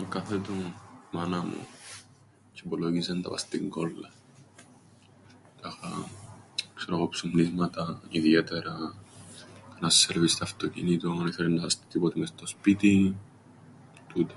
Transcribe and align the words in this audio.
Εκάθετουν 0.00 0.60
η 0.60 0.72
μάνα 1.12 1.40
μου 1.42 1.66
τζ̆ι 2.54 2.62
υπολόγιζεν 2.64 3.22
τα 3.22 3.28
πά' 3.30 3.36
στην 3.42 3.68
κόλλαν. 3.74 4.12
Τάχα... 5.60 5.88
ξέρω 6.74 6.96
'γω, 6.96 7.08
ψουμνίσματα... 7.08 8.00
ιδιαίτερα... 8.18 8.94
ένα 9.78 9.90
σέρβις 9.90 10.36
τ' 10.36 10.42
αυτοκίνητον... 10.42 11.26
ήθελεν 11.26 11.52
να 11.54 11.60
σαστεί 11.62 11.84
τίποτε 11.90 12.18
μες 12.18 12.28
στο 12.28 12.46
σπίτιν... 12.46 13.14
τούτα. 14.08 14.34